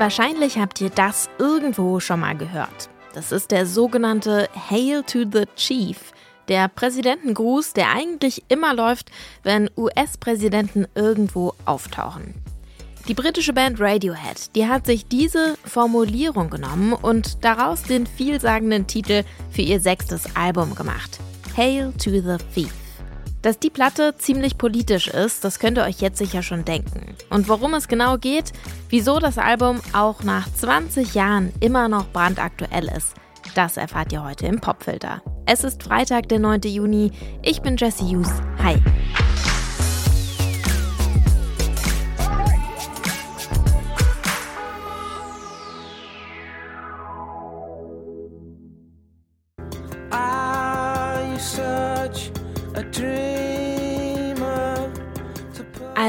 [0.00, 2.88] Wahrscheinlich habt ihr das irgendwo schon mal gehört.
[3.12, 5.98] Das ist der sogenannte Hail to the Chief,
[6.48, 9.10] der Präsidentengruß, der eigentlich immer läuft,
[9.42, 12.32] wenn US-Präsidenten irgendwo auftauchen.
[13.08, 19.22] Die britische Band Radiohead, die hat sich diese Formulierung genommen und daraus den vielsagenden Titel
[19.50, 21.20] für ihr sechstes Album gemacht.
[21.58, 22.72] Hail to the Thief.
[23.42, 27.16] Dass die Platte ziemlich politisch ist, das könnt ihr euch jetzt sicher schon denken.
[27.30, 28.52] Und worum es genau geht,
[28.90, 33.14] wieso das Album auch nach 20 Jahren immer noch brandaktuell ist,
[33.54, 35.22] das erfahrt ihr heute im Popfilter.
[35.46, 36.60] Es ist Freitag, der 9.
[36.64, 37.12] Juni.
[37.42, 38.30] Ich bin Jesse Hughes.
[38.62, 38.76] Hi.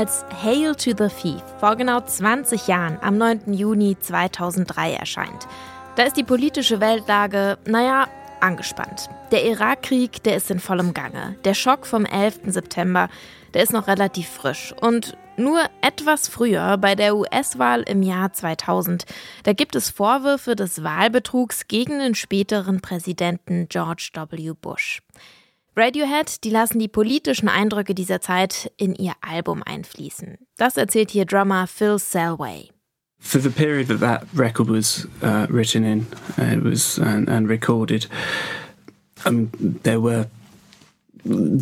[0.01, 3.53] Als Hail to the Thief vor genau 20 Jahren am 9.
[3.53, 5.47] Juni 2003 erscheint.
[5.95, 8.07] Da ist die politische Weltlage, naja,
[8.39, 9.09] angespannt.
[9.31, 11.35] Der Irakkrieg, der ist in vollem Gange.
[11.45, 12.39] Der Schock vom 11.
[12.47, 13.09] September,
[13.53, 14.73] der ist noch relativ frisch.
[14.81, 19.05] Und nur etwas früher, bei der US-Wahl im Jahr 2000,
[19.43, 24.53] da gibt es Vorwürfe des Wahlbetrugs gegen den späteren Präsidenten George W.
[24.59, 25.03] Bush.
[25.75, 30.37] Radiohead, die lassen die politischen Eindrücke dieser Zeit in ihr Album einfließen.
[30.57, 32.69] Das erzählt hier Drummer Phil Selway.
[33.19, 37.47] For the period that that record was uh, written in, uh, it was and, and
[37.47, 38.07] recorded,
[39.25, 39.51] um,
[39.83, 40.27] there were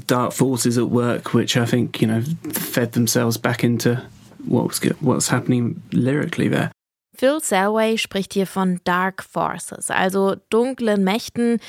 [0.07, 2.21] dark forces at work, which I think you know
[2.53, 4.01] fed themselves back into
[4.47, 6.71] what was what's happening lyrically there.
[7.13, 11.59] Phil Selway spricht hier von Dark Forces, also dunklen Mächten,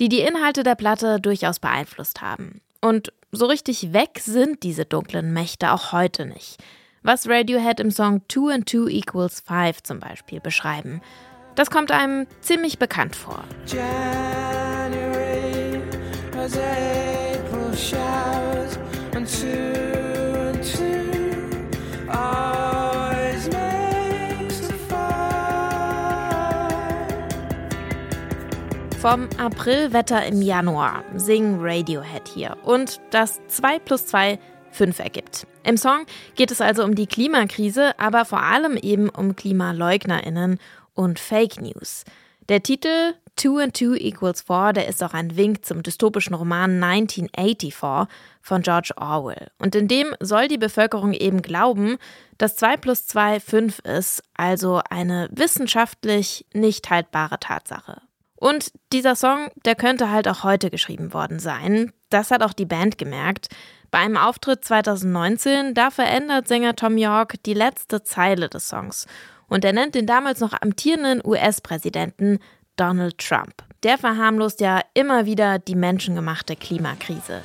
[0.00, 2.60] die die Inhalte der Platte durchaus beeinflusst haben.
[2.80, 6.62] Und so richtig weg sind diese dunklen Mächte auch heute nicht.
[7.02, 11.00] Was Radiohead im Song Two and Two Equals Five zum Beispiel beschreiben.
[11.54, 13.44] Das kommt einem ziemlich bekannt vor.
[13.66, 15.06] January,
[29.08, 34.36] Vom Aprilwetter im Januar singen Radiohead hier und das 2 plus 2
[34.72, 35.46] 5 ergibt.
[35.62, 40.58] Im Song geht es also um die Klimakrise, aber vor allem eben um KlimaleugnerInnen
[40.94, 42.02] und Fake News.
[42.48, 46.82] Der Titel Two and Two equals Four, der ist auch ein Wink zum dystopischen Roman
[46.82, 48.12] 1984
[48.42, 49.52] von George Orwell.
[49.60, 51.98] Und in dem soll die Bevölkerung eben glauben,
[52.38, 58.00] dass 2 plus 2 5 ist, also eine wissenschaftlich nicht haltbare Tatsache.
[58.36, 61.92] Und dieser Song, der könnte halt auch heute geschrieben worden sein.
[62.10, 63.48] Das hat auch die Band gemerkt.
[63.90, 69.06] Bei einem Auftritt 2019, da verändert Sänger Tom York die letzte Zeile des Songs.
[69.48, 72.38] Und er nennt den damals noch amtierenden US-Präsidenten
[72.76, 73.54] Donald Trump.
[73.82, 77.40] Der verharmlost ja immer wieder die menschengemachte Klimakrise.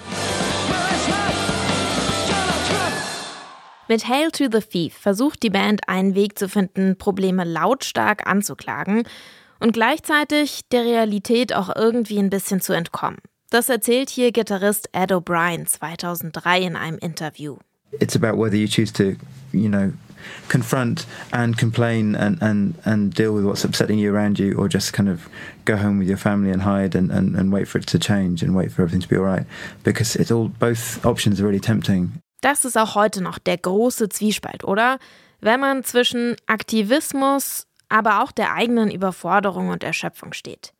[3.87, 9.03] Mit Hail to the Thief versucht die Band einen Weg zu finden, Probleme lautstark anzuklagen
[9.61, 13.19] und gleichzeitig der Realität auch irgendwie ein bisschen zu entkommen.
[13.49, 17.57] Das erzählt hier Gitarrist Ed O'Brien 2003 in einem Interview.
[17.99, 19.15] It's about whether you choose to,
[19.51, 19.91] you know,
[20.47, 24.93] confront and complain and, and, and deal with what's upsetting you around you, or just
[24.93, 25.29] kind of
[25.65, 28.41] go home with your family and hide and, and, and wait for it to change
[28.41, 29.45] and wait for everything to be alright.
[29.83, 32.21] Because it's all both options are really tempting.
[32.41, 34.97] Das ist auch heute noch der große Zwiespalt, oder?
[35.41, 40.73] Wenn man zwischen Aktivismus aber auch der eigenen Überforderung und Erschöpfung steht.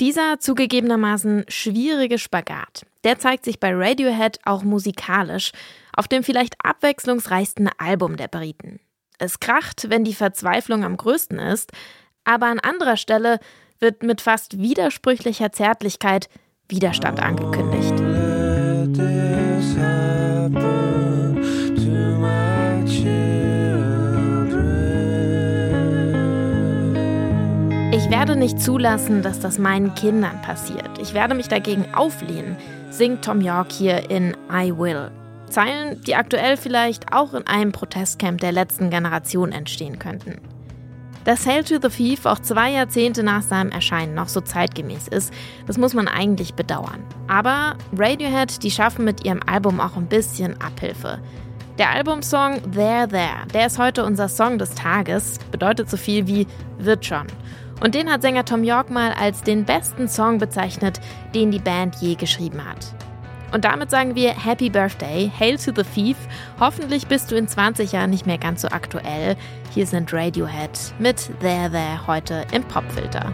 [0.00, 5.52] Dieser zugegebenermaßen schwierige Spagat, der zeigt sich bei Radiohead auch musikalisch
[5.94, 8.80] auf dem vielleicht abwechslungsreichsten Album der Briten.
[9.18, 11.72] Es kracht, wenn die Verzweiflung am größten ist,
[12.24, 13.38] aber an anderer Stelle
[13.78, 16.28] wird mit fast widersprüchlicher Zärtlichkeit
[16.68, 17.94] Widerstand angekündigt.
[28.40, 30.98] Nicht zulassen, dass das meinen Kindern passiert.
[30.98, 32.56] Ich werde mich dagegen auflehnen,
[32.90, 35.10] singt Tom York hier in I Will.
[35.50, 40.40] Zeilen, die aktuell vielleicht auch in einem Protestcamp der letzten Generation entstehen könnten.
[41.24, 45.34] Dass Hail to the Thief auch zwei Jahrzehnte nach seinem Erscheinen noch so zeitgemäß ist,
[45.66, 47.04] das muss man eigentlich bedauern.
[47.28, 51.18] Aber Radiohead, die schaffen mit ihrem Album auch ein bisschen Abhilfe.
[51.78, 56.46] Der Albumsong There There, der ist heute unser Song des Tages, bedeutet so viel wie
[56.78, 57.26] wird schon.
[57.80, 61.00] Und den hat Sänger Tom York mal als den besten Song bezeichnet,
[61.34, 62.94] den die Band je geschrieben hat.
[63.52, 66.16] Und damit sagen wir Happy Birthday, Hail to the Thief.
[66.60, 69.36] Hoffentlich bist du in 20 Jahren nicht mehr ganz so aktuell.
[69.74, 73.32] Hier sind Radiohead mit There There heute im Popfilter.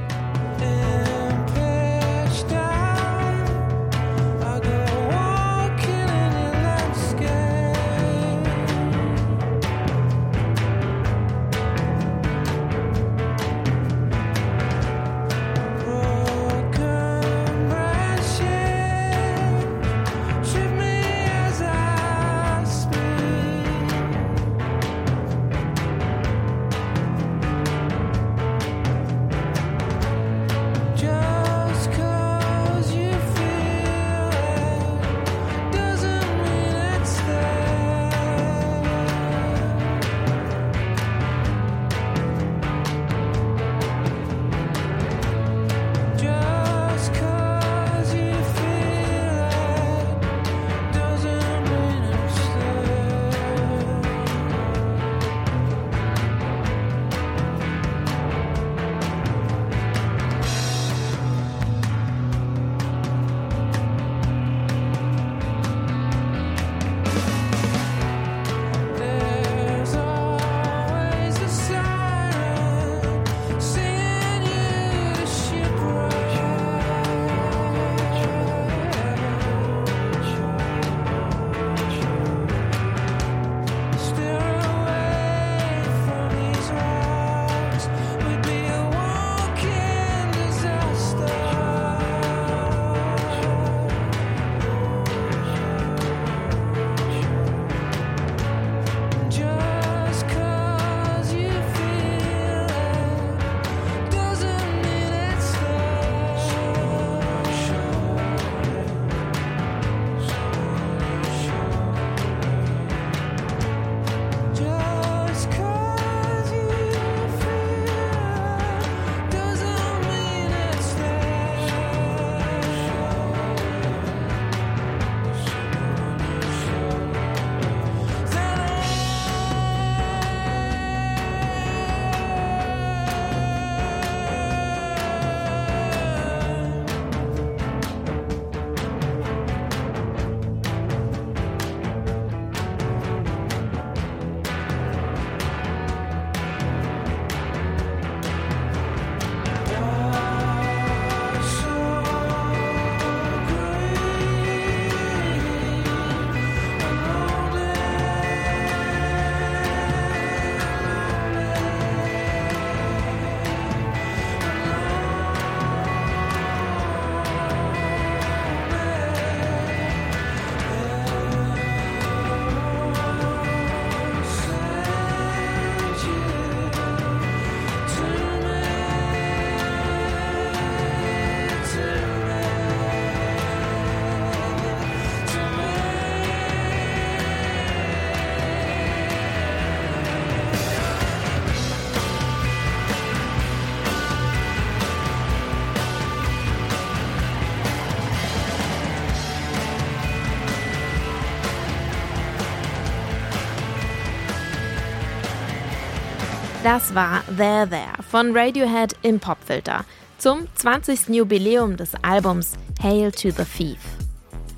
[206.67, 209.85] Das war There There von Radiohead im Popfilter
[210.19, 211.11] zum 20.
[211.11, 213.79] Jubiläum des Albums Hail to the Thief.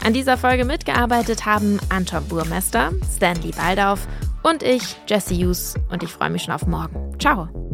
[0.02, 4.08] An dieser Folge mitgearbeitet haben Anton Burmester, Stanley Baldauf
[4.42, 7.14] und ich, Jesse Hughes, und ich freue mich schon auf morgen.
[7.18, 7.67] Ciao!